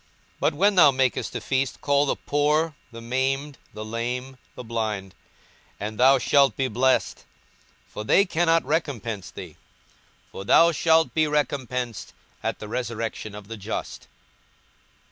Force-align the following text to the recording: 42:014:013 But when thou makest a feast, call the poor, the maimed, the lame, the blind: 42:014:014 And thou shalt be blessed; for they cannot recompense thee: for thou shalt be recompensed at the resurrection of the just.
42:014:013 0.39 0.39
But 0.39 0.53
when 0.55 0.73
thou 0.73 0.89
makest 0.89 1.35
a 1.35 1.39
feast, 1.41 1.79
call 1.79 2.07
the 2.07 2.15
poor, 2.15 2.73
the 2.91 3.01
maimed, 3.01 3.59
the 3.71 3.85
lame, 3.85 4.37
the 4.55 4.63
blind: 4.63 5.13
42:014:014 5.79 5.87
And 5.87 5.99
thou 5.99 6.17
shalt 6.17 6.55
be 6.55 6.67
blessed; 6.67 7.25
for 7.87 8.03
they 8.03 8.25
cannot 8.25 8.65
recompense 8.65 9.29
thee: 9.29 9.57
for 10.31 10.43
thou 10.43 10.71
shalt 10.71 11.13
be 11.13 11.27
recompensed 11.27 12.13
at 12.41 12.57
the 12.57 12.67
resurrection 12.67 13.35
of 13.35 13.47
the 13.47 13.57
just. 13.57 14.07